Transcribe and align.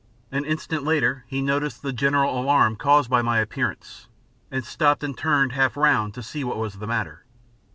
An 0.31 0.45
instant 0.45 0.83
later, 0.83 1.25
he 1.27 1.43
noticed 1.43 1.83
the 1.83 1.93
general 1.93 2.41
alarm 2.41 2.75
caused 2.75 3.07
by 3.07 3.21
my 3.21 3.37
appearance, 3.37 4.07
and 4.49 4.65
stopped 4.65 5.03
and 5.03 5.15
turned 5.15 5.51
half 5.51 5.77
round 5.77 6.15
to 6.15 6.23
see 6.23 6.43
what 6.43 6.57
was 6.57 6.79
the 6.79 6.87
matter. 6.87 7.23